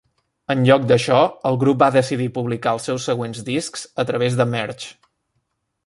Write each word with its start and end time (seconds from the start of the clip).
En 0.53 0.61
lloc 0.69 0.87
d'això, 0.91 1.19
el 1.51 1.59
grup 1.65 1.83
va 1.85 1.91
decidir 1.97 2.29
publicar 2.39 2.73
els 2.79 2.89
seus 2.91 3.07
següents 3.11 3.45
discs 3.51 3.87
a 4.05 4.11
través 4.13 4.41
de 4.41 4.49
Merge. 4.57 4.91